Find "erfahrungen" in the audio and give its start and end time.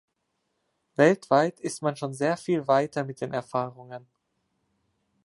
3.33-4.07